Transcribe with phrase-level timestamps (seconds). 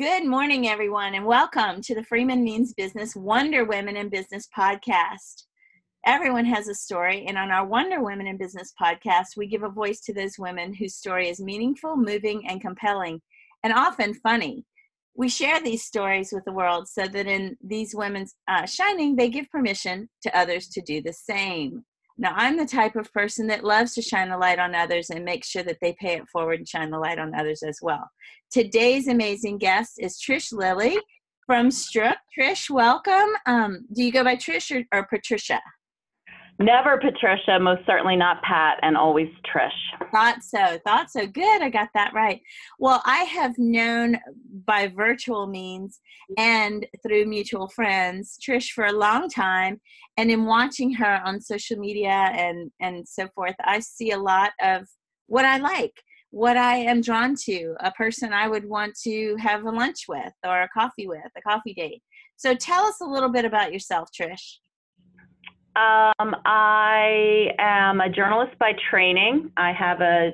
[0.00, 5.42] Good morning, everyone, and welcome to the Freeman Means Business Wonder Women in Business podcast.
[6.06, 9.68] Everyone has a story, and on our Wonder Women in Business podcast, we give a
[9.68, 13.20] voice to those women whose story is meaningful, moving, and compelling,
[13.62, 14.64] and often funny.
[15.14, 19.28] We share these stories with the world so that in these women's uh, shining, they
[19.28, 21.84] give permission to others to do the same.
[22.20, 25.24] Now, I'm the type of person that loves to shine the light on others and
[25.24, 28.10] make sure that they pay it forward and shine the light on others as well.
[28.52, 30.98] Today's amazing guest is Trish Lilley
[31.46, 32.16] from Stroock.
[32.38, 33.30] Trish, welcome.
[33.46, 35.62] Um, do you go by Trish or, or Patricia?
[36.60, 39.70] Never Patricia, most certainly not Pat, and always Trish.
[40.12, 40.78] Thought so.
[40.84, 41.26] Thought so.
[41.26, 41.62] Good.
[41.62, 42.42] I got that right.
[42.78, 44.18] Well, I have known
[44.66, 46.00] by virtual means
[46.36, 49.80] and through mutual friends Trish for a long time,
[50.18, 54.50] and in watching her on social media and and so forth, I see a lot
[54.62, 54.86] of
[55.28, 55.94] what I like,
[56.30, 60.34] what I am drawn to, a person I would want to have a lunch with
[60.44, 62.02] or a coffee with, a coffee date.
[62.36, 64.58] So tell us a little bit about yourself, Trish.
[65.76, 69.52] Um, I am a journalist by training.
[69.56, 70.32] I have a,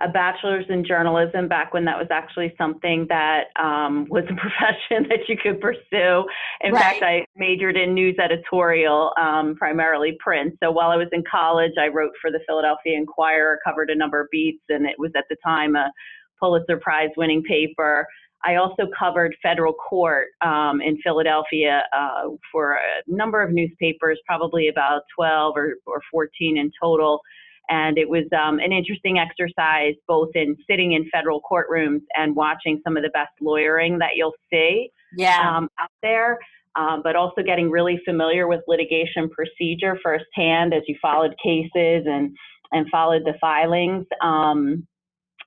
[0.00, 5.08] a bachelor's in journalism back when that was actually something that um, was a profession
[5.08, 6.24] that you could pursue.
[6.60, 6.80] In right.
[6.80, 10.54] fact, I majored in news editorial, um, primarily print.
[10.62, 14.20] So while I was in college, I wrote for the Philadelphia Inquirer, covered a number
[14.20, 15.90] of beats, and it was at the time a
[16.38, 18.06] Pulitzer Prize winning paper.
[18.44, 24.68] I also covered federal court um, in Philadelphia uh, for a number of newspapers, probably
[24.68, 27.20] about 12 or, or 14 in total.
[27.68, 32.80] And it was um, an interesting exercise, both in sitting in federal courtrooms and watching
[32.84, 35.56] some of the best lawyering that you'll see yeah.
[35.56, 36.38] um, out there.
[36.76, 42.36] Um, but also getting really familiar with litigation procedure firsthand as you followed cases and
[42.70, 44.04] and followed the filings.
[44.20, 44.86] Um,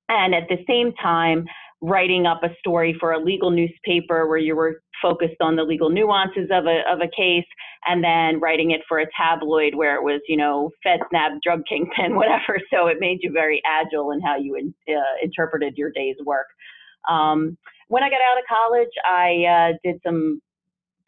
[0.08, 1.46] and at the same time,
[1.82, 5.90] writing up a story for a legal newspaper where you were focused on the legal
[5.90, 7.46] nuances of a of a case
[7.86, 12.16] and then writing it for a tabloid where it was you know FedSnap drug kingpin
[12.16, 16.18] whatever so it made you very agile in how you in, uh, interpreted your day's
[16.26, 16.48] work
[17.10, 20.42] um, when I got out of college I uh, did some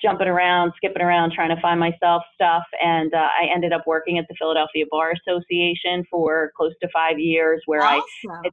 [0.01, 4.17] jumping around skipping around trying to find myself stuff and uh, I ended up working
[4.17, 8.01] at the Philadelphia Bar Association for close to five years where awesome.
[8.31, 8.50] I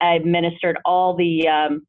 [0.00, 1.86] I administered all the, um,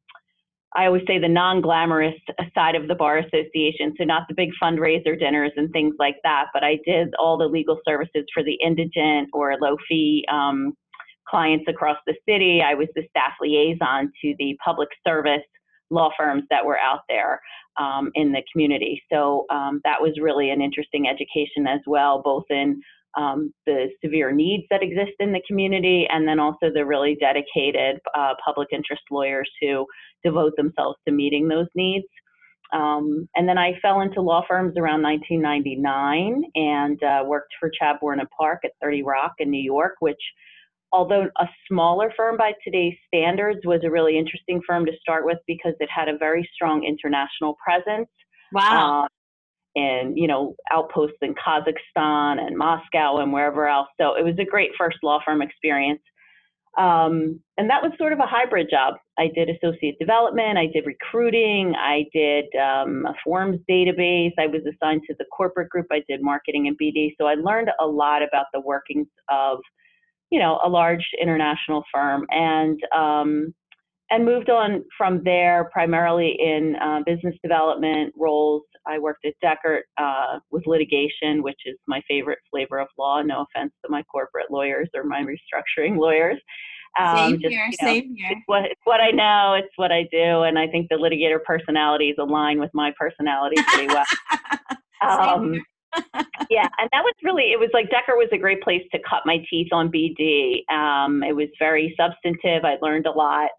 [0.74, 2.14] I always say the non glamorous
[2.54, 3.94] side of the Bar Association.
[3.98, 7.46] So, not the big fundraiser dinners and things like that, but I did all the
[7.46, 10.74] legal services for the indigent or low fee um,
[11.28, 12.62] clients across the city.
[12.62, 15.42] I was the staff liaison to the public service
[15.90, 17.40] law firms that were out there
[17.80, 19.02] um, in the community.
[19.10, 22.80] So, um, that was really an interesting education as well, both in
[23.16, 28.00] um, the severe needs that exist in the community, and then also the really dedicated
[28.14, 29.86] uh, public interest lawyers who
[30.24, 32.06] devote themselves to meeting those needs.
[32.72, 38.20] Um, and then I fell into law firms around 1999 and uh, worked for Chadbourne
[38.20, 40.20] and Parke at 30 Rock in New York, which,
[40.92, 45.38] although a smaller firm by today's standards, was a really interesting firm to start with
[45.46, 48.08] because it had a very strong international presence.
[48.52, 49.04] Wow.
[49.04, 49.08] Uh,
[49.78, 53.88] and you know outposts in Kazakhstan and Moscow and wherever else.
[54.00, 56.02] So it was a great first law firm experience.
[56.76, 58.94] Um, and that was sort of a hybrid job.
[59.18, 64.62] I did associate development, I did recruiting, I did um, a forms database, I was
[64.62, 67.14] assigned to the corporate group, I did marketing and BD.
[67.18, 69.58] So I learned a lot about the workings of,
[70.30, 72.26] you know, a large international firm.
[72.30, 73.54] And um,
[74.10, 78.62] and moved on from there primarily in uh, business development roles.
[78.86, 83.20] I worked at Dechert uh, with litigation, which is my favorite flavor of law.
[83.20, 86.38] No offense to my corporate lawyers or my restructuring lawyers.
[86.98, 88.30] Um, same just, here, you know, same here.
[88.30, 91.42] It's what, it's what I know, it's what I do, and I think the litigator
[91.44, 94.04] personalities align with my personality pretty well.
[95.02, 95.62] um,
[96.50, 99.22] yeah, and that was really it was like Dechert was a great place to cut
[99.26, 100.60] my teeth on BD.
[100.72, 102.64] Um, it was very substantive.
[102.64, 103.50] I learned a lot.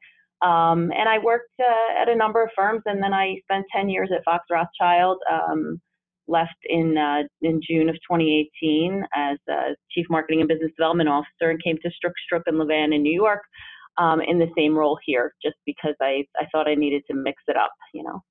[0.41, 3.89] Um, and I worked uh, at a number of firms, and then I spent 10
[3.89, 5.17] years at Fox Rothschild.
[5.31, 5.81] Um,
[6.29, 9.37] left in uh, in June of 2018 as
[9.91, 13.13] chief marketing and business development officer, and came to Stroock Stroock and Lavan in New
[13.13, 13.41] York
[13.97, 17.41] um, in the same role here, just because I I thought I needed to mix
[17.47, 18.21] it up, you know.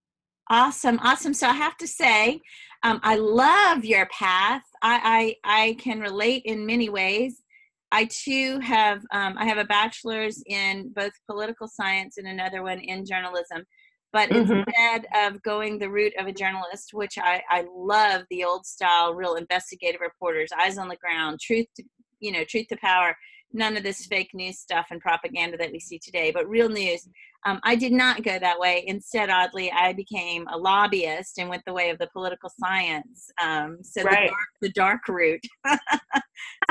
[0.51, 1.35] Awesome, awesome.
[1.35, 2.41] So I have to say,
[2.83, 4.63] um, I love your path.
[4.81, 7.43] I, I I can relate in many ways.
[7.91, 12.81] I too have um, I have a bachelor's in both political science and another one
[12.81, 13.65] in journalism.
[14.13, 14.53] But mm-hmm.
[14.53, 19.15] instead of going the route of a journalist, which I, I love the old style,
[19.15, 21.85] real investigative reporters, eyes on the ground, truth to
[22.21, 23.17] you know, truth to power,
[23.53, 27.09] none of this fake news stuff and propaganda that we see today, but real news.
[27.47, 28.85] Um, I did not go that way.
[28.87, 33.31] Instead, oddly, I became a lobbyist and went the way of the political science.
[33.43, 34.31] Um, so right.
[34.61, 35.45] the, dark, the dark route.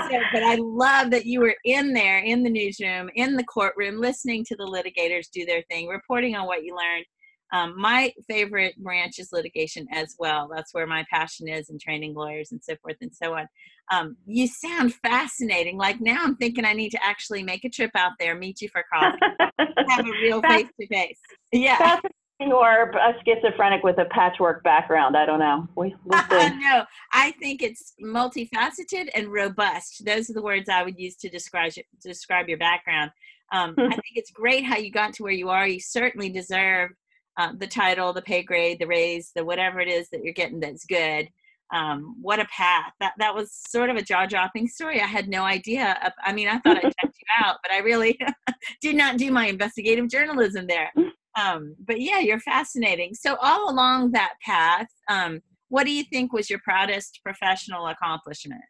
[0.09, 3.99] so, but I love that you were in there, in the newsroom, in the courtroom,
[3.99, 7.05] listening to the litigators do their thing, reporting on what you learned.
[7.53, 10.49] Um, my favorite branch is litigation as well.
[10.53, 13.47] That's where my passion is in training lawyers and so forth and so on.
[13.89, 15.77] Um, you sound fascinating.
[15.77, 18.67] Like now I'm thinking I need to actually make a trip out there, meet you
[18.69, 19.17] for coffee,
[19.89, 21.19] have a real face to face.
[21.53, 21.99] Yeah.
[22.39, 25.17] Or a schizophrenic with a patchwork background.
[25.17, 25.67] I don't know.
[25.75, 30.05] We, we'll no, I think it's multifaceted and robust.
[30.05, 33.11] Those are the words I would use to describe describe your background.
[33.51, 35.67] Um, I think it's great how you got to where you are.
[35.67, 36.91] You certainly deserve
[37.37, 40.59] uh, the title, the pay grade, the raise, the whatever it is that you're getting
[40.59, 41.29] that's good.
[41.73, 42.93] Um, what a path.
[42.99, 45.01] That that was sort of a jaw dropping story.
[45.01, 46.13] I had no idea.
[46.23, 48.17] I mean, I thought I checked you out, but I really
[48.81, 50.91] did not do my investigative journalism there.
[51.37, 53.13] Um, but yeah, you're fascinating.
[53.13, 58.63] So all along that path, um, what do you think was your proudest professional accomplishment?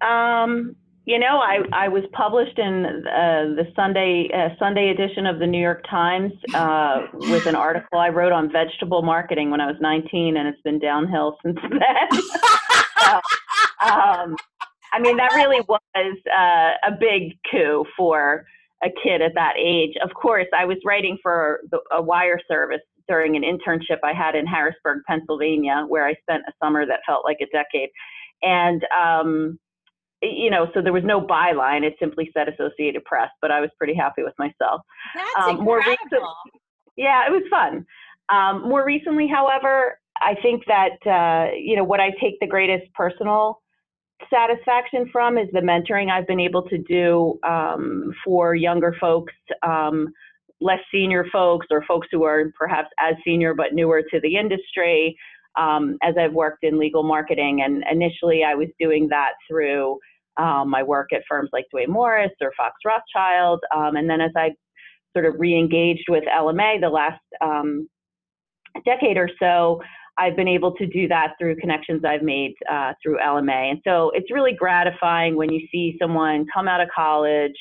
[0.00, 0.74] Um,
[1.06, 5.46] you know, I, I was published in uh, the Sunday uh, Sunday edition of the
[5.46, 9.76] New York Times uh, with an article I wrote on vegetable marketing when I was
[9.80, 12.20] 19, and it's been downhill since then.
[12.98, 13.14] so,
[13.86, 14.36] um,
[14.94, 18.46] I mean, that really was uh, a big coup for
[18.84, 19.94] a kid at that age.
[20.02, 24.34] Of course, I was writing for the, a wire service during an internship I had
[24.34, 27.90] in Harrisburg, Pennsylvania, where I spent a summer that felt like a decade,
[28.42, 29.58] and um,
[30.22, 31.82] you know, so there was no byline.
[31.82, 34.80] It simply said Associated Press, but I was pretty happy with myself.
[35.14, 36.28] That's um, more recently,
[36.96, 37.84] yeah, it was fun.
[38.30, 42.92] Um, more recently, however, I think that uh, you know what I take the greatest
[42.94, 43.60] personal
[44.30, 49.32] satisfaction from is the mentoring I've been able to do um, for younger folks,
[49.66, 50.08] um,
[50.60, 55.16] less senior folks, or folks who are perhaps as senior but newer to the industry.
[55.56, 59.98] Um, as I've worked in legal marketing, and initially I was doing that through
[60.36, 63.60] um, my work at firms like Duane Morris or Fox Rothschild.
[63.74, 64.50] Um, and then as I
[65.16, 67.88] sort of re-engaged with LMA the last um,
[68.84, 69.80] decade or so,
[70.16, 73.70] I've been able to do that through connections I've made uh, through LMA.
[73.70, 77.56] And so it's really gratifying when you see someone come out of college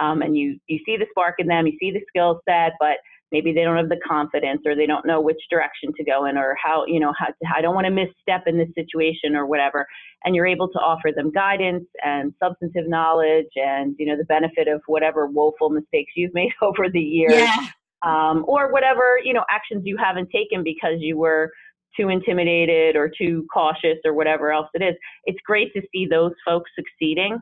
[0.00, 2.98] um, and you, you see the spark in them, you see the skill set, but
[3.32, 6.36] maybe they don't have the confidence or they don't know which direction to go in
[6.36, 9.46] or how you know how to, i don't want to misstep in this situation or
[9.46, 9.86] whatever
[10.24, 14.68] and you're able to offer them guidance and substantive knowledge and you know the benefit
[14.68, 17.66] of whatever woeful mistakes you've made over the years yeah.
[18.02, 21.50] um, or whatever you know actions you haven't taken because you were
[21.98, 24.94] too intimidated or too cautious or whatever else it is
[25.24, 27.38] it's great to see those folks succeeding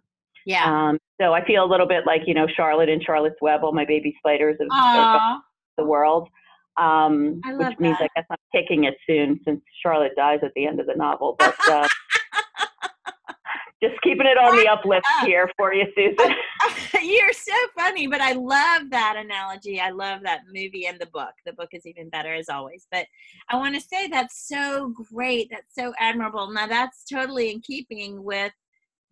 [0.46, 0.88] yeah.
[0.88, 3.72] Um, so I feel a little bit like, you know, Charlotte and Charlotte's Web, all
[3.72, 4.68] my baby spiders of,
[5.76, 6.28] the world.
[6.76, 8.10] Um, which means that.
[8.16, 11.36] I guess I'm kicking it soon since Charlotte dies at the end of the novel.
[11.38, 11.86] But uh,
[13.82, 16.35] just keeping it on the uplift here for you, Susan.
[17.03, 19.81] You're so funny, but I love that analogy.
[19.81, 21.32] I love that movie and the book.
[21.44, 22.87] The book is even better as always.
[22.91, 23.06] But
[23.50, 25.49] I want to say that's so great.
[25.50, 26.50] That's so admirable.
[26.50, 28.53] Now that's totally in keeping with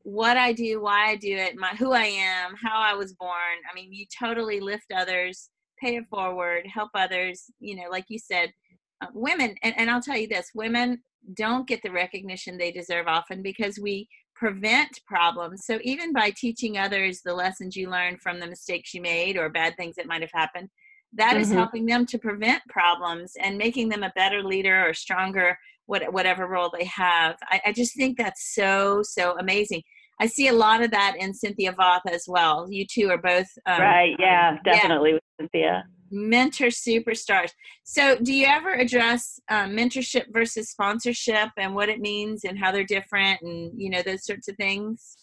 [0.05, 3.33] what I do, why I do it, my who I am, how I was born.
[3.71, 5.51] I mean, you totally lift others
[5.83, 7.51] pay it forward, help others.
[7.61, 8.53] You know, like you said,
[9.03, 11.03] uh, women, and, and I'll tell you this women
[11.35, 14.09] don't get the recognition they deserve often because we
[14.43, 15.65] prevent problems.
[15.65, 19.49] So even by teaching others the lessons you learned from the mistakes you made or
[19.49, 20.69] bad things that might have happened,
[21.13, 21.43] that mm-hmm.
[21.43, 25.57] is helping them to prevent problems and making them a better leader or stronger,
[25.87, 27.37] what, whatever role they have.
[27.53, 29.83] I, I just think that's so, so amazing.
[30.21, 32.67] I see a lot of that in Cynthia Voth as well.
[32.69, 34.17] You two are both um, right.
[34.19, 35.15] Yeah, definitely yeah.
[35.15, 35.23] with
[35.53, 35.85] Cynthia.
[36.13, 37.51] Mentor superstars.
[37.85, 42.71] So, do you ever address um, mentorship versus sponsorship and what it means and how
[42.71, 45.17] they're different and you know those sorts of things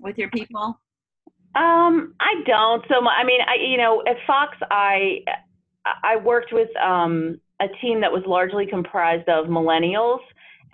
[0.00, 0.78] with your people?
[1.56, 2.84] Um, I don't.
[2.88, 5.20] So, I mean, I you know at Fox, I
[6.02, 10.20] I worked with um, a team that was largely comprised of millennials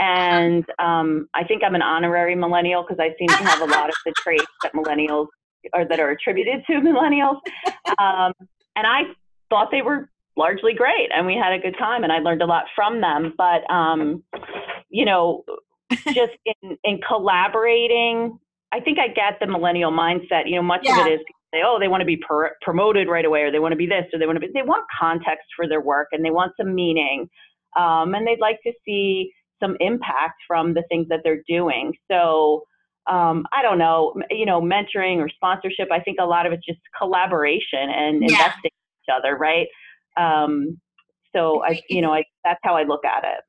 [0.00, 3.90] and um, I think I'm an honorary millennial because I seem to have a lot
[3.90, 5.26] of the traits that millennials
[5.74, 7.38] or that are attributed to millennials.
[7.98, 8.32] Um,
[8.76, 9.02] and I
[9.50, 12.46] thought they were largely great and we had a good time and I learned a
[12.46, 13.34] lot from them.
[13.36, 14.22] But, um,
[14.88, 15.44] you know,
[15.90, 18.38] just in, in collaborating,
[18.72, 20.44] I think I get the millennial mindset.
[20.46, 21.00] You know, much yeah.
[21.00, 21.20] of it is
[21.52, 23.86] say, oh, they want to be per- promoted right away or they want to be
[23.86, 26.52] this or they want to be, they want context for their work and they want
[26.56, 27.28] some meaning.
[27.76, 31.92] Um, and they'd like to see, some impact from the things that they're doing.
[32.10, 32.64] So,
[33.06, 35.88] um, I don't know, you know, mentoring or sponsorship.
[35.92, 38.28] I think a lot of it's just collaboration and yeah.
[38.28, 38.70] investing
[39.10, 39.66] other, right?
[40.16, 40.80] Um,
[41.34, 43.40] so I, you know, I, that's how I look at it.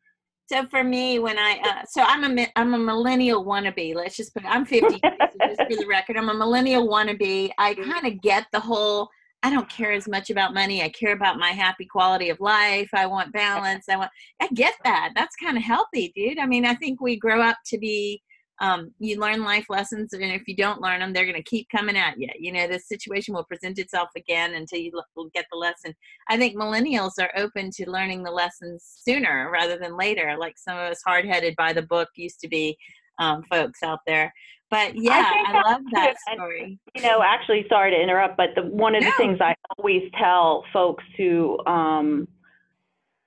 [0.51, 3.96] So for me, when I uh, so I'm a I'm a millennial wannabe.
[3.96, 6.18] Let's just put I'm 50 just for the record.
[6.18, 7.51] I'm a millennial wannabe.
[7.58, 9.08] I kind of get the whole.
[9.44, 10.84] I don't care as much about money.
[10.84, 12.89] I care about my happy quality of life.
[12.94, 13.86] I want balance.
[13.88, 14.12] I want.
[14.41, 15.13] I get that.
[15.15, 16.38] That's kind of healthy, dude.
[16.38, 18.22] I mean, I think we grow up to be
[18.62, 21.68] um, you learn life lessons and if you don't learn them they're going to keep
[21.70, 24.91] coming at you you know the situation will present itself again until you
[25.34, 25.94] get the lesson.
[26.30, 30.77] I think millennials are open to learning the lessons sooner rather than later like some
[30.77, 32.77] of us hard-headed by the book used to be
[33.20, 34.32] um, folks out there.
[34.70, 36.80] But yeah i, I love that story.
[36.96, 39.18] you know actually sorry to interrupt but the, one of the no.
[39.18, 42.27] things i always tell folks who um,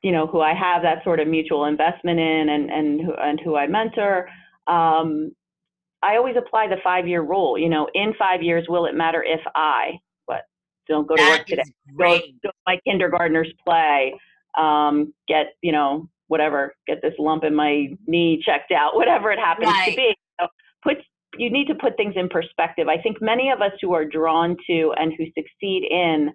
[0.03, 3.41] you know who i have that sort of mutual investment in and and who, and
[3.41, 4.27] who i mentor
[4.67, 5.33] um,
[6.03, 7.59] I always apply the five year rule.
[7.59, 10.43] You know, in five years, will it matter if I, what,
[10.89, 11.63] don't go to that work today,
[11.99, 14.15] go, go my kindergartner's play,
[14.59, 19.39] um, get, you know, whatever, get this lump in my knee checked out, whatever it
[19.39, 19.91] happens right.
[19.91, 20.17] to be.
[20.41, 20.47] So
[20.83, 20.97] put,
[21.37, 22.89] you need to put things in perspective.
[22.89, 26.31] I think many of us who are drawn to and who succeed in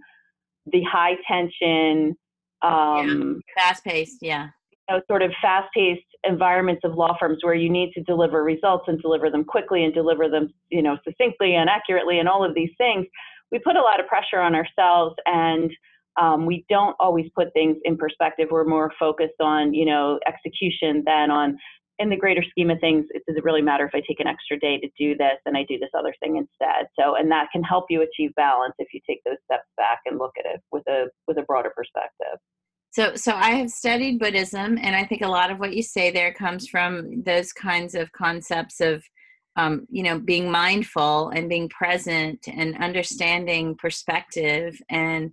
[0.72, 2.16] the high tension,
[2.62, 3.64] um, yeah.
[3.64, 4.50] fast paced, yeah
[4.90, 9.02] know, sort of fast-paced environments of law firms where you need to deliver results and
[9.02, 12.72] deliver them quickly and deliver them, you know, succinctly and accurately and all of these
[12.78, 13.06] things,
[13.52, 15.72] we put a lot of pressure on ourselves and
[16.20, 18.50] um, we don't always put things in perspective.
[18.52, 21.58] We're more focused on, you know, execution than on,
[22.00, 24.58] in the greater scheme of things, it doesn't really matter if I take an extra
[24.58, 26.88] day to do this and I do this other thing instead.
[26.98, 30.18] So, and that can help you achieve balance if you take those steps back and
[30.18, 32.40] look at it with a with a broader perspective.
[32.92, 36.10] So, so I have studied Buddhism, and I think a lot of what you say
[36.10, 39.04] there comes from those kinds of concepts of,
[39.56, 45.32] um, you know, being mindful and being present and understanding perspective and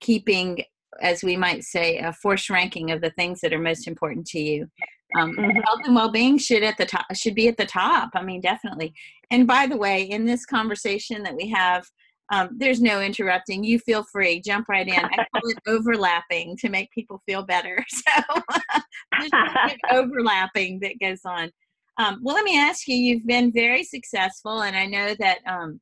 [0.00, 0.64] keeping,
[1.00, 4.40] as we might say, a force ranking of the things that are most important to
[4.40, 4.68] you.
[5.16, 5.50] Um, mm-hmm.
[5.50, 8.10] Health and well-being should at the top should be at the top.
[8.14, 8.92] I mean, definitely.
[9.30, 11.86] And by the way, in this conversation that we have
[12.30, 13.62] um, there's no interrupting.
[13.62, 14.40] You feel free.
[14.40, 14.94] Jump right in.
[14.94, 17.84] I call it overlapping to make people feel better.
[18.06, 21.50] So there's overlapping that goes on.
[21.98, 22.96] Um, well, let me ask you.
[22.96, 25.80] You've been very successful, and I know that um,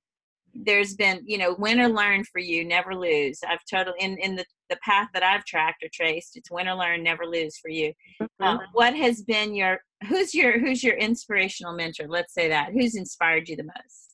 [0.55, 2.65] there's been, you know, win or learn for you.
[2.65, 3.41] Never lose.
[3.47, 6.37] I've totally in in the the path that I've tracked or traced.
[6.37, 7.93] It's win or learn, never lose for you.
[8.41, 12.07] Um, what has been your who's your who's your inspirational mentor?
[12.09, 12.73] Let's say that.
[12.73, 14.14] Who's inspired you the most?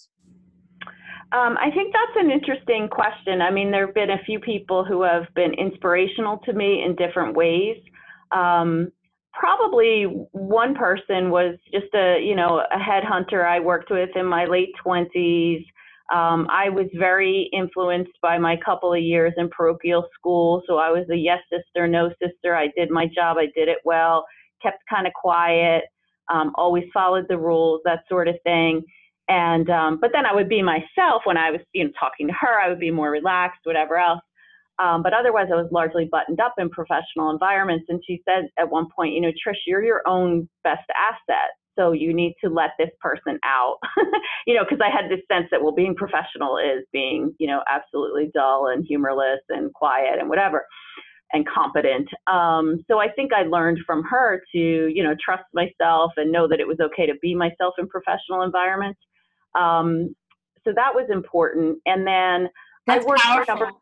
[1.32, 3.40] Um, I think that's an interesting question.
[3.40, 6.96] I mean, there have been a few people who have been inspirational to me in
[6.96, 7.76] different ways.
[8.32, 8.90] Um,
[9.32, 14.44] probably one person was just a, you know, a headhunter I worked with in my
[14.44, 15.64] late 20s.
[16.12, 20.62] Um, I was very influenced by my couple of years in parochial school.
[20.66, 22.56] So I was a yes sister, no sister.
[22.56, 24.26] I did my job, I did it well,
[24.60, 25.84] kept kind of quiet,
[26.28, 28.82] um, always followed the rules, that sort of thing.
[29.30, 32.34] And um, but then I would be myself when I was you know talking to
[32.34, 32.60] her.
[32.60, 34.20] I would be more relaxed, whatever else.
[34.80, 37.86] Um, but otherwise, I was largely buttoned up in professional environments.
[37.88, 41.50] And she said at one point, you know, Trish, you're your own best asset.
[41.78, 43.76] So you need to let this person out,
[44.46, 47.60] you know, because I had this sense that, well, being professional is being, you know,
[47.70, 50.66] absolutely dull and humorless and quiet and whatever
[51.32, 52.08] and competent.
[52.26, 56.48] Um, so I think I learned from her to, you know, trust myself and know
[56.48, 58.98] that it was okay to be myself in professional environments.
[59.58, 60.14] Um,
[60.64, 61.78] so that was important.
[61.86, 62.48] And then
[62.86, 63.56] That's I worked powerful.
[63.56, 63.78] for number.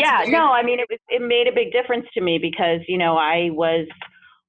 [0.00, 2.80] Yeah, very- no, I mean it was it made a big difference to me because
[2.88, 3.86] you know I was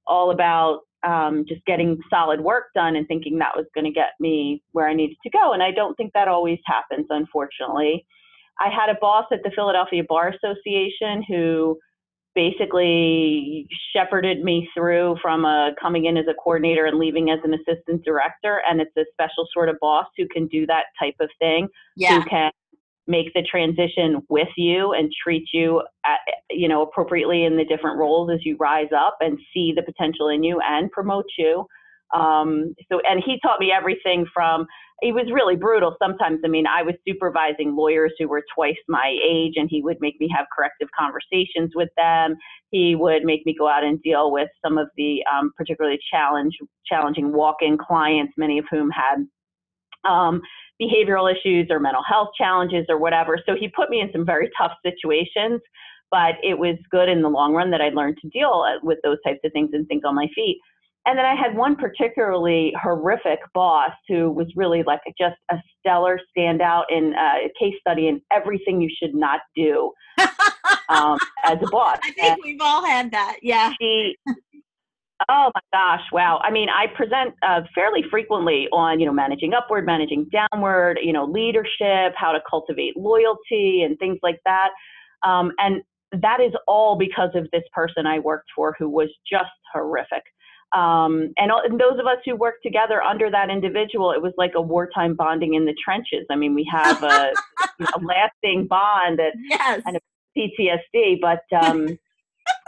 [0.08, 4.12] all about um, just getting solid work done and thinking that was going to get
[4.20, 5.54] me where I needed to go.
[5.54, 8.06] And I don't think that always happens, unfortunately.
[8.60, 11.80] I had a boss at the Philadelphia Bar Association who
[12.40, 17.54] basically shepherded me through from a, coming in as a coordinator and leaving as an
[17.54, 18.62] assistant director.
[18.70, 21.68] And it's a special sort of boss who can do that type of thing.
[21.98, 22.22] Yeah.
[22.22, 22.52] Who can
[23.08, 26.20] make the transition with you and treat you at,
[26.50, 30.30] you know appropriately in the different roles as you rise up and see the potential
[30.30, 31.66] in you and promote you
[32.14, 34.66] um, so and he taught me everything from
[35.02, 36.42] he was really brutal sometimes.
[36.44, 40.20] I mean, I was supervising lawyers who were twice my age, and he would make
[40.20, 42.36] me have corrective conversations with them.
[42.72, 46.56] He would make me go out and deal with some of the um, particularly challenge,
[46.86, 49.26] challenging walk-in clients, many of whom had
[50.10, 50.42] um,
[50.82, 53.38] behavioral issues or mental health challenges or whatever.
[53.46, 55.62] So he put me in some very tough situations,
[56.12, 59.18] but it was good in the long run that I learned to deal with those
[59.26, 60.58] types of things and think on my feet.
[61.10, 66.20] And then I had one particularly horrific boss who was really like just a stellar
[66.38, 69.92] standout in uh, a case study in everything you should not do
[70.90, 71.98] um, as a boss.
[72.04, 73.38] I think and we've all had that.
[73.42, 73.74] Yeah.
[73.82, 74.18] She,
[75.30, 76.40] oh my gosh, wow.
[76.44, 81.12] I mean, I present uh, fairly frequently on, you know, managing upward, managing downward, you
[81.12, 84.70] know, leadership, how to cultivate loyalty and things like that.
[85.26, 89.50] Um, and that is all because of this person I worked for who was just
[89.74, 90.22] horrific.
[90.76, 94.52] Um, and, and, those of us who worked together under that individual, it was like
[94.56, 96.28] a wartime bonding in the trenches.
[96.30, 97.32] I mean, we have a,
[97.80, 99.82] you know, a lasting bond and, yes.
[99.86, 100.00] and a
[100.38, 101.88] PTSD, but um,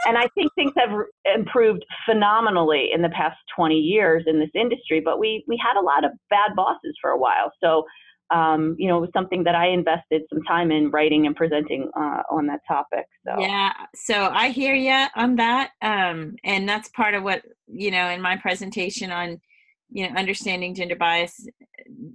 [0.06, 0.90] and I think things have
[1.34, 5.00] improved phenomenally in the past 20 years in this industry.
[5.00, 7.84] But we we had a lot of bad bosses for a while, so
[8.32, 11.90] um, you know, it was something that I invested some time in writing and presenting
[11.96, 13.06] uh, on that topic.
[13.26, 17.90] So yeah, so I hear you on that, um, and that's part of what you
[17.90, 19.40] know in my presentation on
[19.90, 21.46] you know understanding gender bias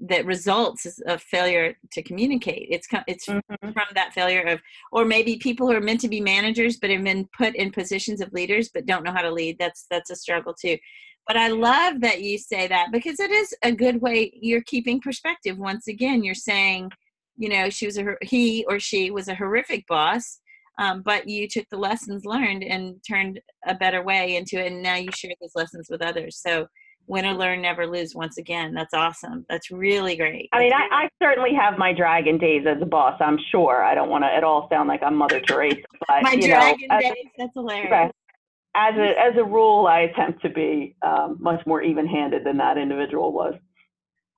[0.07, 2.67] that results of failure to communicate.
[2.71, 3.69] It's it's mm-hmm.
[3.71, 4.59] from that failure of,
[4.91, 8.21] or maybe people who are meant to be managers but have been put in positions
[8.21, 9.57] of leaders but don't know how to lead.
[9.59, 10.77] That's that's a struggle too.
[11.27, 15.01] But I love that you say that because it is a good way you're keeping
[15.01, 15.57] perspective.
[15.57, 16.89] Once again, you're saying,
[17.35, 20.39] you know, she was a he or she was a horrific boss,
[20.79, 24.81] um, but you took the lessons learned and turned a better way into it, and
[24.81, 26.39] now you share those lessons with others.
[26.41, 26.67] So
[27.07, 28.15] win or learn, never lose.
[28.15, 29.45] Once again, that's awesome.
[29.49, 30.49] That's really great.
[30.53, 33.15] I mean, I, I, certainly have my dragon days as a boss.
[33.21, 33.83] I'm sure.
[33.83, 36.87] I don't want to at all sound like I'm Mother Teresa, but my you dragon
[36.89, 37.11] know, days.
[37.15, 38.11] As, that's hilarious
[38.77, 42.77] as a as a rule, I attempt to be um, much more even-handed than that
[42.77, 43.55] individual was.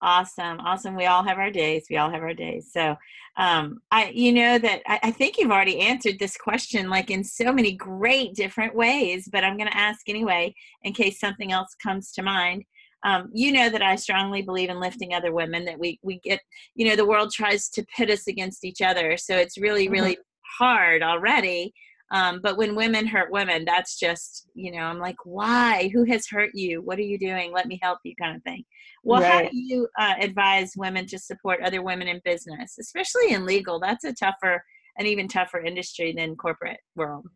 [0.02, 0.96] Awesome, awesome.
[0.96, 1.88] We all have our days.
[1.90, 2.70] We all have our days.
[2.72, 2.96] So,
[3.36, 7.22] um, I, you know that I, I think you've already answered this question like in
[7.22, 11.76] so many great different ways, but I'm going to ask anyway in case something else
[11.84, 12.64] comes to mind.
[13.04, 15.66] Um, you know that I strongly believe in lifting other women.
[15.66, 16.40] That we we get,
[16.76, 19.94] you know, the world tries to pit us against each other, so it's really mm-hmm.
[19.94, 20.64] really mm-hmm.
[20.64, 21.74] hard already
[22.12, 25.90] um, but when women hurt women, that's just, you know, I'm like, why?
[25.94, 26.82] Who has hurt you?
[26.82, 27.52] What are you doing?
[27.52, 28.64] Let me help you, kind of thing.
[29.04, 29.46] Well, right.
[29.46, 33.80] how do you uh, advise women to support other women in business, especially in legal?
[33.80, 34.64] That's a tougher,
[34.98, 37.28] an even tougher industry than corporate world.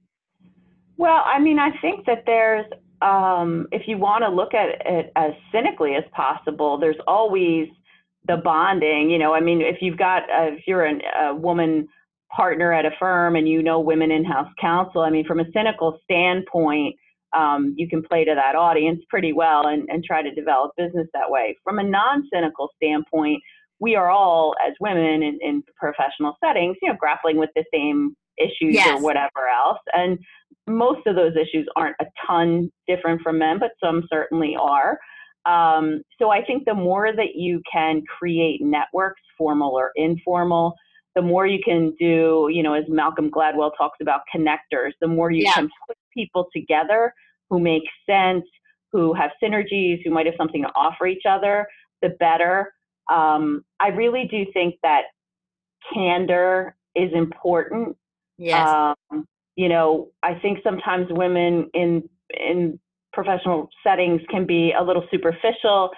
[0.97, 2.65] Well, I mean, I think that there's,
[3.01, 7.67] um, if you want to look at it as cynically as possible, there's always
[8.27, 9.09] the bonding.
[9.09, 11.87] You know, I mean, if you've got, uh, if you're an, a woman
[12.35, 15.99] partner at a firm and you know women in-house counsel, I mean, from a cynical
[16.03, 16.95] standpoint,
[17.35, 21.07] um, you can play to that audience pretty well and, and try to develop business
[21.13, 21.57] that way.
[21.63, 23.41] From a non-cynical standpoint,
[23.79, 28.15] we are all, as women in, in professional settings, you know, grappling with the same
[28.37, 28.87] issues yes.
[28.99, 29.79] or whatever else.
[29.93, 30.19] And
[30.67, 34.99] most of those issues aren't a ton different from men, but some certainly are.
[35.45, 40.73] Um, so I think the more that you can create networks, formal or informal,
[41.15, 45.31] the more you can do, you know, as Malcolm Gladwell talks about connectors, the more
[45.31, 45.53] you yeah.
[45.53, 47.13] can put people together
[47.49, 48.45] who make sense,
[48.91, 51.67] who have synergies, who might have something to offer each other,
[52.01, 52.73] the better.
[53.11, 55.03] Um, I really do think that
[55.93, 57.95] candor is important.
[58.37, 58.67] Yes.
[58.67, 62.79] Um, you know, I think sometimes women in in
[63.11, 65.91] professional settings can be a little superficial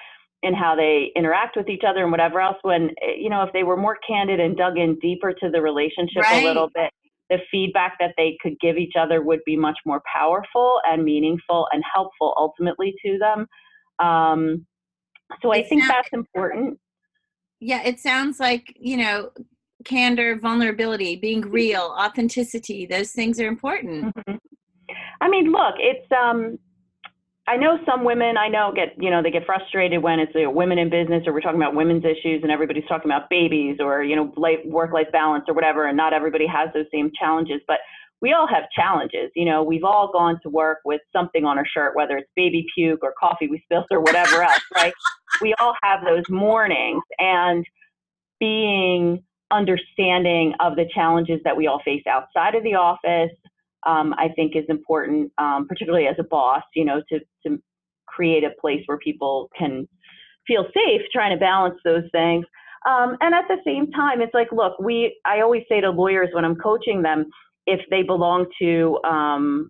[0.46, 3.64] in how they interact with each other and whatever else when you know if they
[3.64, 6.44] were more candid and dug in deeper to the relationship right.
[6.44, 6.92] a little bit
[7.32, 11.68] the feedback that they could give each other would be much more powerful and meaningful
[11.72, 13.48] and helpful ultimately to them
[14.00, 14.66] um,
[15.42, 16.78] so i think that's important
[17.60, 19.32] yeah it sounds like you know
[19.84, 24.36] candor vulnerability being real authenticity those things are important mm-hmm.
[25.22, 26.60] i mean look it's um
[27.48, 30.44] I know some women I know get, you know, they get frustrated when it's you
[30.44, 33.78] know, women in business or we're talking about women's issues and everybody's talking about babies
[33.80, 35.86] or, you know, life, work-life balance or whatever.
[35.86, 37.78] And not everybody has those same challenges, but
[38.20, 39.30] we all have challenges.
[39.36, 42.66] You know, we've all gone to work with something on our shirt, whether it's baby
[42.74, 44.94] puke or coffee we spilled or whatever else, right?
[45.40, 47.64] We all have those mornings and
[48.40, 53.32] being understanding of the challenges that we all face outside of the office,
[53.86, 57.58] um, I think is important, um, particularly as a boss, you know, to, to
[58.08, 59.88] create a place where people can
[60.48, 62.46] feel safe trying to balance those things.
[62.88, 66.30] Um, and at the same time, it's like, look, we, I always say to lawyers
[66.34, 67.26] when I'm coaching them,
[67.66, 69.70] if they belong to um,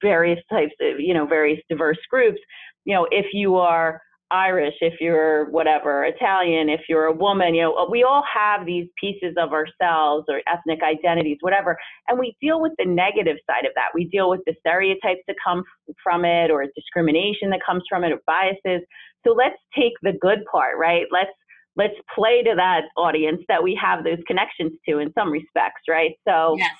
[0.00, 2.40] various types of, you know, various diverse groups,
[2.84, 4.00] you know, if you are
[4.32, 8.88] Irish, if you're whatever, Italian, if you're a woman, you know, we all have these
[8.98, 11.76] pieces of ourselves or ethnic identities, whatever,
[12.08, 13.88] and we deal with the negative side of that.
[13.94, 15.62] We deal with the stereotypes that come
[16.02, 18.86] from it or discrimination that comes from it or biases.
[19.26, 21.04] So let's take the good part, right?
[21.12, 21.30] Let's
[21.76, 26.12] let's play to that audience that we have those connections to in some respects, right?
[26.28, 26.70] So yes.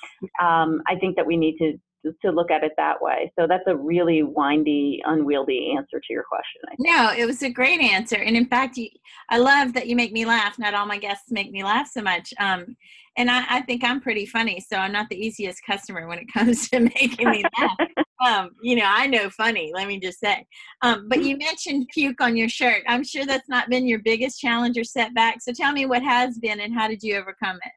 [0.41, 1.73] um, I think that we need to
[2.21, 3.31] to look at it that way.
[3.37, 6.61] So that's a really windy, unwieldy answer to your question.
[6.79, 8.89] No, it was a great answer, and in fact, you,
[9.29, 10.59] I love that you make me laugh.
[10.59, 12.75] Not all my guests make me laugh so much, um,
[13.17, 16.27] and I, I, think I'm pretty funny, so I'm not the easiest customer when it
[16.33, 17.77] comes to making me laugh.
[18.25, 19.71] um, you know, I know funny.
[19.73, 20.45] Let me just say.
[20.81, 22.83] Um, but you mentioned puke on your shirt.
[22.87, 25.41] I'm sure that's not been your biggest challenge or setback.
[25.41, 27.71] So tell me what has been, and how did you overcome it?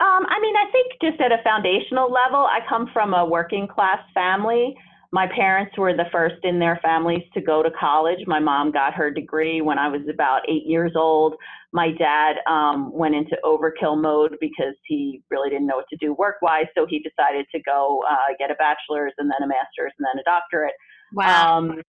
[0.00, 3.68] Um, I mean, I think just at a foundational level, I come from a working
[3.68, 4.74] class family.
[5.12, 8.18] My parents were the first in their families to go to college.
[8.26, 11.36] My mom got her degree when I was about eight years old.
[11.72, 16.14] My dad um, went into overkill mode because he really didn't know what to do
[16.14, 16.66] work wise.
[16.76, 20.18] So he decided to go uh, get a bachelor's and then a master's and then
[20.18, 20.74] a doctorate.
[21.12, 21.58] Wow.
[21.58, 21.82] Um,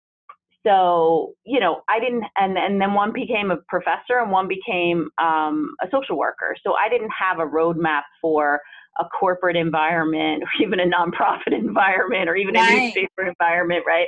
[0.66, 5.10] so you know i didn't and and then one became a professor and one became
[5.22, 8.60] um, a social worker so i didn't have a roadmap for
[9.00, 12.70] a corporate environment or even a nonprofit environment or even right.
[12.70, 14.08] a newspaper environment right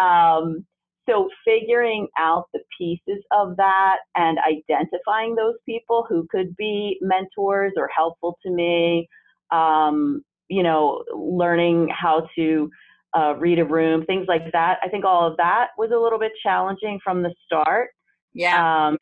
[0.00, 0.64] um,
[1.08, 7.72] so figuring out the pieces of that and identifying those people who could be mentors
[7.76, 9.08] or helpful to me
[9.52, 12.68] um, you know learning how to
[13.16, 14.78] uh, read a room, things like that.
[14.82, 17.90] I think all of that was a little bit challenging from the start.
[18.34, 18.88] Yeah.
[18.88, 18.98] Um,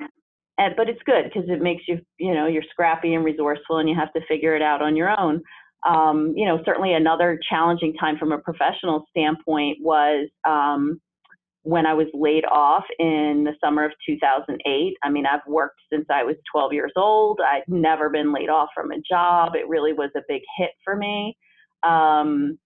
[0.59, 3.89] and, but it's good because it makes you, you know, you're scrappy and resourceful and
[3.89, 5.43] you have to figure it out on your own.
[5.89, 11.01] Um, you know, certainly another challenging time from a professional standpoint was um,
[11.63, 14.95] when I was laid off in the summer of 2008.
[15.03, 17.41] I mean, I've worked since I was 12 years old.
[17.41, 19.55] I've never been laid off from a job.
[19.55, 21.37] It really was a big hit for me.
[21.83, 22.59] Um,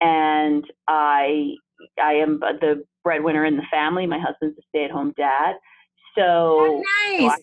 [0.00, 1.54] and I
[2.02, 4.06] I am the breadwinner in the family.
[4.06, 5.54] My husband's a stay-at-home dad,
[6.14, 7.36] so, oh, nice.
[7.36, 7.42] so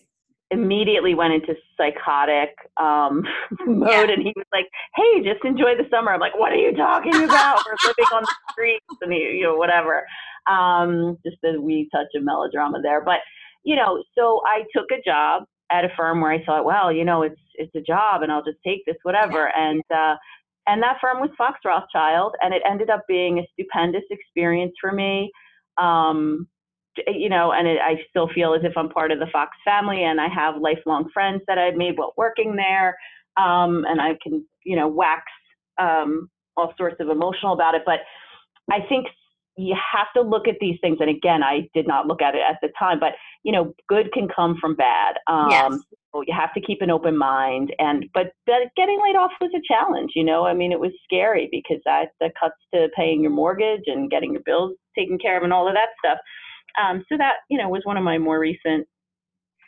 [0.50, 3.22] immediately went into psychotic um,
[3.66, 4.14] mode, yeah.
[4.14, 7.14] and he was like, "Hey, just enjoy the summer." I'm like, "What are you talking
[7.14, 7.62] about?
[7.66, 10.06] We're living on the streets, and you know, whatever."
[10.50, 13.18] Um, just a wee touch of melodrama there, but
[13.64, 17.04] you know, so I took a job at a firm where I thought, well, you
[17.04, 19.52] know, it's it's a job, and I'll just take this, whatever.
[19.54, 20.14] And uh,
[20.68, 24.92] and that firm was Fox Rothschild, and it ended up being a stupendous experience for
[24.92, 25.32] me.
[25.78, 26.46] Um,
[27.06, 30.04] you know, and it, I still feel as if I'm part of the Fox family,
[30.04, 32.98] and I have lifelong friends that I've made while working there,
[33.36, 35.22] um, and I can, you know, wax
[35.78, 37.82] um, all sorts of emotional about it.
[37.86, 38.00] But
[38.70, 39.06] I think
[39.56, 42.42] you have to look at these things, and again, I did not look at it
[42.48, 45.16] at the time, but you know, good can come from bad.
[45.26, 45.80] Um, yes
[46.14, 50.12] you have to keep an open mind and but getting laid off was a challenge
[50.14, 50.46] you know?
[50.46, 54.32] I mean it was scary because that that cuts to paying your mortgage and getting
[54.32, 56.18] your bills taken care of and all of that stuff.
[56.82, 58.86] Um, so that you know was one of my more recent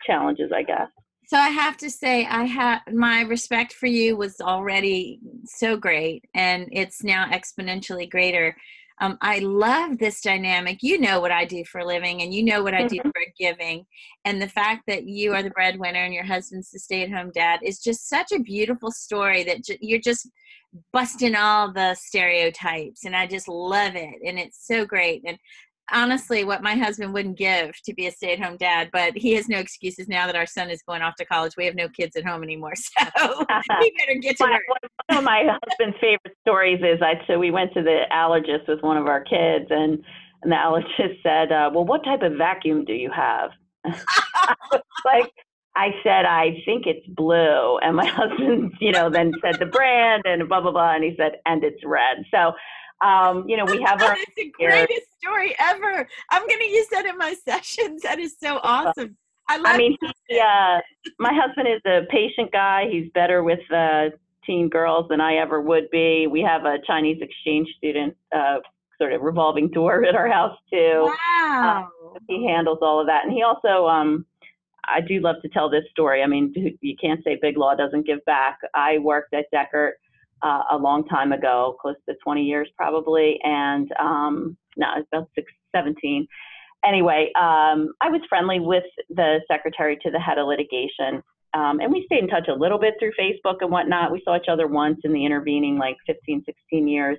[0.06, 0.88] challenges i guess.
[1.26, 6.24] So i have to say i have my respect for you was already so great
[6.34, 8.56] and it's now exponentially greater
[9.00, 10.78] um, I love this dynamic.
[10.82, 13.08] You know what I do for a living, and you know what I do mm-hmm.
[13.08, 13.86] for giving.
[14.24, 17.32] And the fact that you are the breadwinner and your husband's the stay at home
[17.34, 20.28] dad is just such a beautiful story that j- you're just
[20.92, 23.04] busting all the stereotypes.
[23.04, 24.16] And I just love it.
[24.24, 25.22] And it's so great.
[25.26, 25.38] And
[25.92, 29.58] honestly what my husband wouldn't give to be a stay-at-home dad but he has no
[29.58, 32.24] excuses now that our son is going off to college we have no kids at
[32.24, 32.94] home anymore so
[33.80, 34.62] he better get to work
[35.06, 38.82] one of my husband's favorite stories is i so we went to the allergist with
[38.82, 40.02] one of our kids and
[40.42, 43.50] and the allergist said uh, well what type of vacuum do you have
[45.04, 45.32] like
[45.76, 47.78] I said, I think it's blue.
[47.78, 50.94] And my husband, you know, then said the brand and blah, blah, blah.
[50.94, 52.24] And he said, and it's red.
[52.30, 52.52] So
[53.00, 54.16] um, you know, we have our.
[54.16, 56.08] That's the greatest story ever.
[56.30, 58.02] I'm going to use that in my sessions.
[58.02, 59.16] That is so awesome.
[59.48, 59.96] I, love I mean,
[60.28, 60.78] he, uh,
[61.18, 62.86] my husband is a patient guy.
[62.90, 64.10] He's better with uh,
[64.46, 66.28] teen girls than I ever would be.
[66.28, 68.58] We have a Chinese exchange student uh,
[68.96, 71.12] sort of revolving door at our house too.
[71.40, 71.88] Wow.
[72.14, 73.86] Uh, he handles all of that, and he also.
[73.86, 74.26] Um,
[74.92, 76.22] I do love to tell this story.
[76.22, 78.58] I mean, you can't say Big Law doesn't give back.
[78.74, 79.92] I worked at Dechert
[80.42, 85.28] uh, a long time ago, close to 20 years probably, and um, no, it's about
[85.34, 86.26] six, 17.
[86.84, 91.22] Anyway, um, I was friendly with the secretary to the head of litigation,
[91.52, 94.12] um, and we stayed in touch a little bit through Facebook and whatnot.
[94.12, 97.18] We saw each other once in the intervening like 15, 16 years.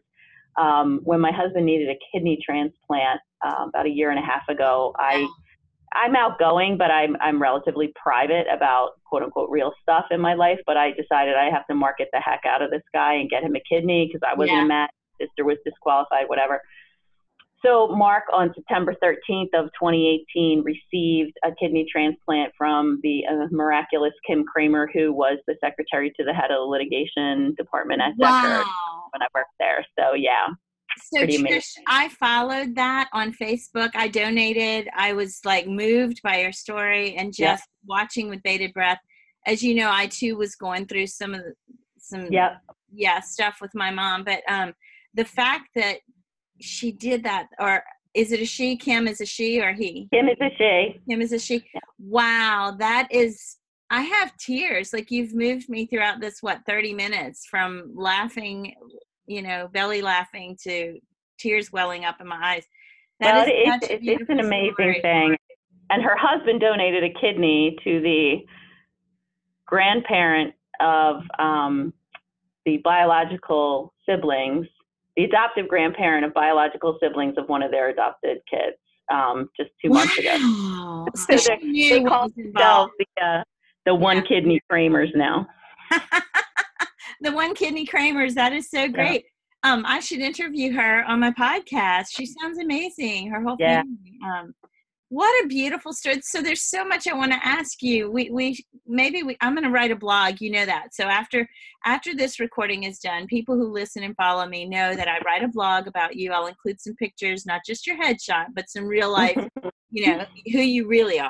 [0.58, 4.48] um, when my husband needed a kidney transplant uh, about a year and a half
[4.50, 5.28] ago, I
[5.94, 10.60] I'm outgoing, but I'm I'm relatively private about quote unquote real stuff in my life.
[10.66, 13.44] But I decided I have to market the heck out of this guy and get
[13.44, 14.66] him a kidney because I wasn't yeah.
[14.66, 14.92] a match.
[15.20, 16.62] Sister was disqualified, whatever.
[17.64, 24.14] So Mark on September 13th of 2018 received a kidney transplant from the uh, miraculous
[24.26, 28.64] Kim Kramer, who was the secretary to the head of the litigation department at wow.
[29.12, 29.86] when I worked there.
[30.00, 30.48] So yeah,
[30.98, 33.92] so Trish, I followed that on Facebook.
[33.96, 34.90] I donated.
[34.96, 37.60] I was like moved by your story and just yep.
[37.86, 39.00] watching with bated breath.
[39.46, 41.54] As you know, I too was going through some of the
[41.98, 42.62] some yep.
[42.92, 44.24] yeah stuff with my mom.
[44.24, 44.74] But um,
[45.14, 45.98] the fact that
[46.60, 48.76] she did that, or is it a she?
[48.76, 50.08] Kim is a she or he?
[50.14, 51.00] Kim is a she.
[51.10, 51.64] Kim is a she.
[51.74, 51.80] Yeah.
[52.00, 53.58] Wow, that is.
[53.90, 54.94] I have tears.
[54.94, 58.74] Like you've moved me throughout this what thirty minutes from laughing
[59.32, 61.00] you know, belly laughing to
[61.40, 62.66] tears welling up in my eyes.
[63.22, 65.00] That well, it's, it's, it's an amazing story.
[65.02, 65.38] thing.
[65.90, 68.46] And her husband donated a kidney to the
[69.66, 71.94] grandparent of um,
[72.66, 74.68] the biological siblings,
[75.16, 78.78] the adoptive grandparent of biological siblings of one of their adopted kids
[79.12, 79.98] um, just two wow.
[79.98, 80.38] months ago.
[81.16, 83.44] So they call themselves the, uh,
[83.86, 84.24] the one yeah.
[84.24, 85.48] kidney Kramers now.
[87.22, 88.34] the one kidney Kramers.
[88.34, 89.24] That is so great.
[89.64, 89.74] Yeah.
[89.74, 92.08] Um, I should interview her on my podcast.
[92.10, 93.30] She sounds amazing.
[93.30, 93.84] Her whole yeah.
[93.84, 94.18] family.
[94.26, 94.56] Um,
[95.10, 96.22] what a beautiful story.
[96.22, 98.10] So there's so much I want to ask you.
[98.10, 100.40] We we maybe we I'm going to write a blog.
[100.40, 100.96] You know that.
[100.96, 101.48] So after
[101.86, 105.44] after this recording is done, people who listen and follow me know that I write
[105.44, 106.32] a blog about you.
[106.32, 109.38] I'll include some pictures, not just your headshot, but some real life.
[109.92, 111.30] you know who you really are.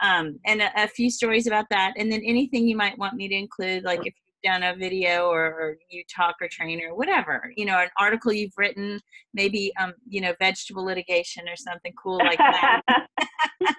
[0.00, 3.28] Um, and a, a, few stories about that, and then anything you might want me
[3.28, 7.52] to include, like if done a video or, or, you talk or train or whatever
[7.56, 9.00] you know an article you've written
[9.34, 12.82] maybe um you know vegetable litigation or something cool like that.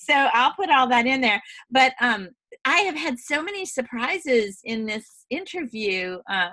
[0.00, 1.42] So i'll put all that in there.
[1.70, 2.30] But um
[2.64, 6.50] i have had so many surprises in this interview uh,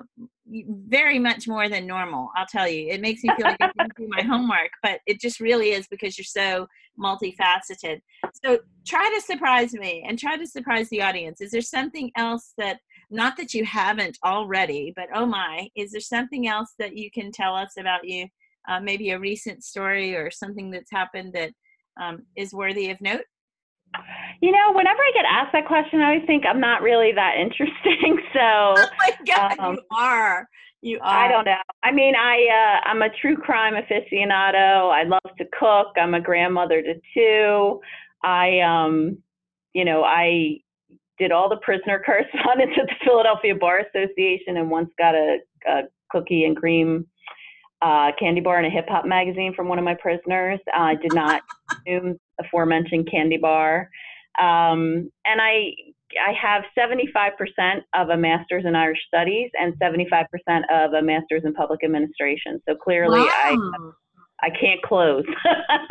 [0.88, 2.90] very much more than normal i'll tell you.
[2.90, 5.88] It makes me feel like i didn't do my homework but it just really is
[5.88, 6.68] because you're so
[7.00, 8.02] multifaceted.
[8.44, 11.42] So try to surprise me and try to surprise the audience.
[11.42, 12.80] Is there something else that
[13.16, 17.32] not that you haven't already, but oh my, is there something else that you can
[17.32, 18.28] tell us about you?
[18.68, 21.52] Uh, maybe a recent story or something that's happened that
[22.02, 23.26] um, is worthy of note?
[24.42, 27.36] You know, whenever I get asked that question, I always think I'm not really that
[27.40, 28.20] interesting.
[28.34, 30.48] So, oh my God, um, you are.
[30.82, 31.26] You are.
[31.26, 31.56] I don't know.
[31.84, 32.48] I mean, I
[32.84, 34.94] uh, I'm a true crime aficionado.
[34.94, 35.88] I love to cook.
[35.98, 37.80] I'm a grandmother to two.
[38.24, 39.18] I um,
[39.74, 40.60] you know, I
[41.18, 45.82] did all the prisoner correspondence at the Philadelphia Bar Association and once got a, a
[46.12, 47.08] cookie and cream
[47.82, 50.60] uh, candy bar and a hip hop magazine from one of my prisoners.
[50.76, 53.90] Uh, I did not consume the aforementioned candy bar.
[54.40, 55.72] Um, and I
[56.24, 60.26] I have 75% of a master's in Irish studies and 75%
[60.72, 62.62] of a master's in public administration.
[62.68, 63.28] So clearly wow.
[63.28, 63.92] I
[64.46, 65.26] I can't close.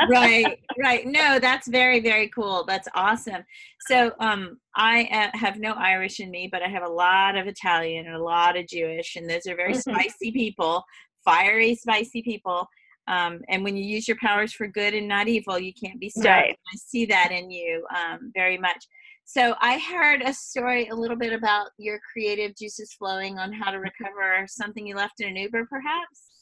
[0.08, 1.04] right, right.
[1.06, 2.64] No, that's very, very cool.
[2.66, 3.42] That's awesome.
[3.88, 7.46] So, um, I uh, have no Irish in me, but I have a lot of
[7.46, 9.90] Italian and a lot of Jewish, and those are very mm-hmm.
[9.90, 10.84] spicy people,
[11.24, 12.68] fiery, spicy people.
[13.08, 16.08] Um, and when you use your powers for good and not evil, you can't be
[16.08, 16.26] stopped.
[16.26, 16.58] Right.
[16.72, 18.86] I see that in you um, very much.
[19.26, 23.70] So I heard a story a little bit about your creative juices flowing on how
[23.70, 26.33] to recover something you left in an Uber, perhaps.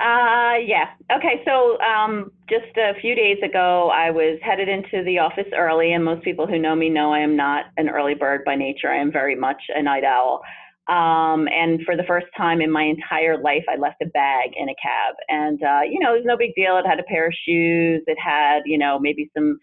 [0.00, 0.90] Uh, yeah.
[1.12, 1.42] Okay.
[1.44, 6.04] So, um, just a few days ago, I was headed into the office early, and
[6.04, 8.90] most people who know me know I am not an early bird by nature.
[8.90, 10.42] I am very much a night owl.
[10.88, 14.68] Um, and for the first time in my entire life, I left a bag in
[14.68, 15.14] a cab.
[15.28, 16.76] And, uh, you know, it was no big deal.
[16.76, 19.58] It had a pair of shoes, it had, you know, maybe some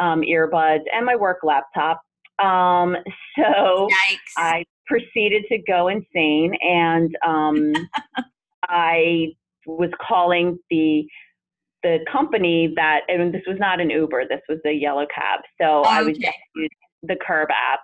[0.00, 2.02] um, earbuds and my work laptop.
[2.42, 2.96] Um,
[3.36, 4.32] so Yikes.
[4.36, 7.72] I proceeded to go insane and um,
[8.74, 9.28] I
[9.66, 11.06] was calling the
[11.82, 15.40] the company that and this was not an Uber, this was a yellow cab.
[15.60, 15.88] So okay.
[15.90, 16.18] I was
[16.56, 16.70] using
[17.02, 17.80] the Curb app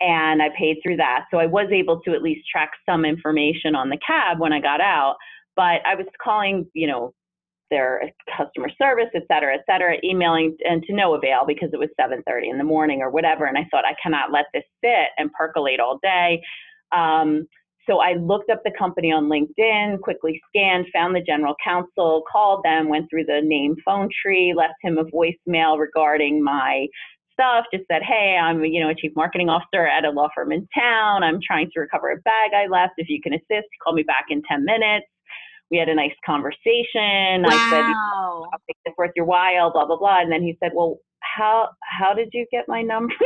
[0.00, 1.26] and I paid through that.
[1.30, 4.60] So I was able to at least track some information on the cab when I
[4.60, 5.16] got out.
[5.56, 7.14] But I was calling, you know,
[7.70, 11.88] their customer service, et cetera, et cetera, emailing and to no avail because it was
[11.98, 13.46] 7:30 in the morning or whatever.
[13.46, 16.42] And I thought I cannot let this sit and percolate all day.
[16.92, 17.46] Um,
[17.86, 22.64] so I looked up the company on LinkedIn, quickly scanned, found the general counsel, called
[22.64, 26.86] them, went through the name phone tree, left him a voicemail regarding my
[27.34, 30.52] stuff, just said, hey, I'm, you know, a chief marketing officer at a law firm
[30.52, 31.22] in town.
[31.22, 32.94] I'm trying to recover a bag I left.
[32.96, 35.06] If you can assist, call me back in 10 minutes.
[35.70, 37.42] we had a nice conversation.
[37.42, 37.50] Wow.
[37.50, 40.20] I said, it's worth your while, blah, blah, blah.
[40.20, 43.14] And then he said, well, how, how did you get my number?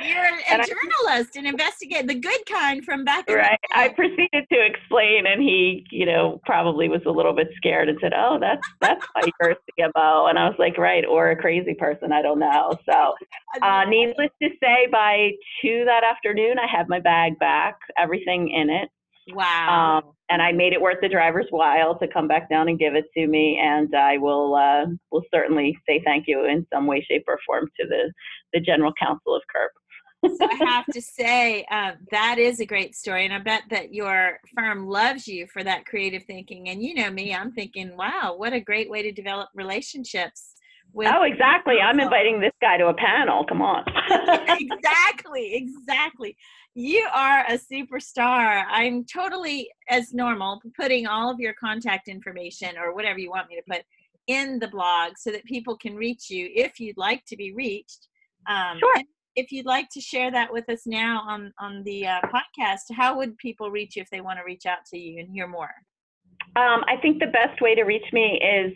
[0.00, 3.28] You're a, a journalist and investigate the good kind from back.
[3.28, 3.58] Right.
[3.74, 7.98] I proceeded to explain, and he, you know, probably was a little bit scared and
[8.00, 11.36] said, "Oh, that's that's why you're a CMO." And I was like, "Right," or a
[11.36, 12.12] crazy person.
[12.12, 12.72] I don't know.
[12.88, 13.14] So,
[13.62, 15.30] uh, needless to say, by
[15.62, 18.88] two that afternoon, I had my bag back, everything in it.
[19.34, 19.98] Wow.
[19.98, 22.94] Um, and I made it worth the driver's while to come back down and give
[22.94, 23.60] it to me.
[23.62, 27.66] And I will uh, will certainly say thank you in some way, shape, or form
[27.80, 28.12] to the
[28.52, 29.70] the general counsel of Curb
[30.26, 33.94] so I have to say um, that is a great story, and I bet that
[33.94, 36.68] your firm loves you for that creative thinking.
[36.68, 40.54] And you know me, I'm thinking, wow, what a great way to develop relationships.
[40.92, 41.76] With oh, exactly.
[41.84, 43.44] I'm inviting this guy to a panel.
[43.44, 43.84] Come on.
[44.48, 46.34] exactly, exactly.
[46.74, 48.64] You are a superstar.
[48.70, 53.56] I'm totally, as normal, putting all of your contact information or whatever you want me
[53.56, 53.82] to put
[54.28, 58.08] in the blog so that people can reach you if you'd like to be reached.
[58.48, 59.02] Um, sure.
[59.38, 63.16] If you'd like to share that with us now on on the uh, podcast, how
[63.18, 65.70] would people reach you if they want to reach out to you and hear more?
[66.56, 68.72] Um, I think the best way to reach me is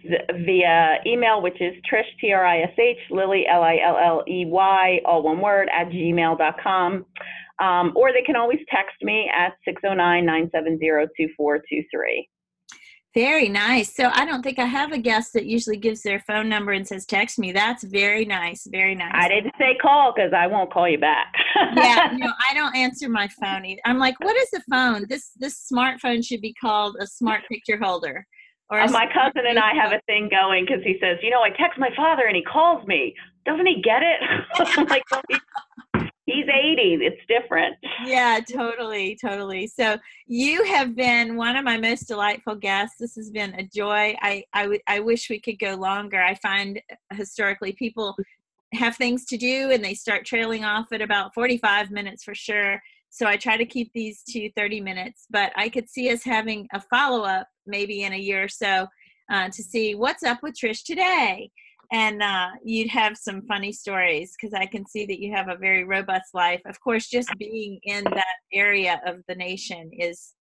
[0.47, 4.23] via email, which is Trish, T R I S H, Lilley, L I L L
[4.29, 7.07] E Y, all one word, at gmail.com.
[7.59, 12.29] Um, or they can always text me at 609 970 2423.
[13.15, 13.95] Very nice.
[13.95, 16.87] So I don't think I have a guest that usually gives their phone number and
[16.87, 17.53] says text me.
[17.53, 18.67] That's very nice.
[18.71, 19.13] Very nice.
[19.15, 21.35] I didn't say call because I won't call you back.
[21.77, 23.67] yeah, no, I don't answer my phone.
[23.67, 23.83] Either.
[23.85, 25.05] I'm like, what is a phone?
[25.09, 28.27] This this smartphone should be called a smart picture holder.
[28.71, 31.43] Or uh, my cousin and I have a thing going because he says, you know,
[31.43, 33.15] I text my father and he calls me.
[33.45, 34.21] Doesn't he get it?
[34.79, 35.03] I'm like,
[36.33, 37.77] he's 80 it's different.
[38.05, 39.67] Yeah totally totally.
[39.67, 42.97] So you have been one of my most delightful guests.
[42.99, 44.17] This has been a joy.
[44.21, 46.21] I, I, w- I wish we could go longer.
[46.21, 46.81] I find
[47.13, 48.17] historically people
[48.73, 52.81] have things to do and they start trailing off at about 45 minutes for sure.
[53.11, 56.67] So i try to keep these to 30 minutes but i could see us having
[56.73, 58.87] a follow-up maybe in a year or so
[59.31, 61.51] uh, to see what's up with trish today
[61.93, 65.57] and uh, you'd have some funny stories because I can see that you have a
[65.57, 66.63] very robust life.
[66.65, 70.33] Of course, just being in that area of the nation is,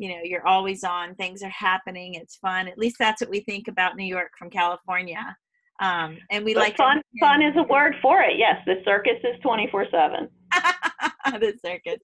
[0.00, 1.14] you know, you're always on.
[1.14, 2.14] Things are happening.
[2.14, 2.66] It's fun.
[2.66, 5.36] At least that's what we think about New York from California.
[5.80, 7.00] Um, and we like fun.
[7.20, 8.36] Fun is a word for it.
[8.36, 10.28] Yes, the circus is twenty four seven.
[11.26, 11.98] The circus.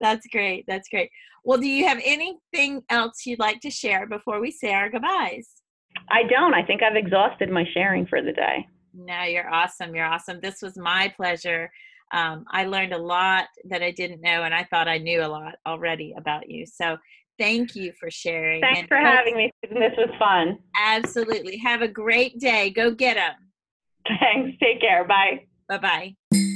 [0.00, 0.64] That's great.
[0.68, 1.10] That's great.
[1.44, 5.48] Well, do you have anything else you'd like to share before we say our goodbyes?
[6.10, 6.54] I don't.
[6.54, 8.66] I think I've exhausted my sharing for the day.
[8.94, 9.94] No, you're awesome.
[9.94, 10.40] You're awesome.
[10.40, 11.70] This was my pleasure.
[12.12, 15.28] Um, I learned a lot that I didn't know, and I thought I knew a
[15.28, 16.66] lot already about you.
[16.66, 16.96] So
[17.38, 18.60] thank you for sharing.
[18.60, 19.50] Thanks and for having me.
[19.62, 20.58] This was fun.
[20.76, 21.58] Absolutely.
[21.58, 22.70] Have a great day.
[22.70, 23.34] Go get them.
[24.20, 24.58] Thanks.
[24.60, 25.04] Take care.
[25.04, 25.46] Bye.
[25.68, 26.47] Bye bye.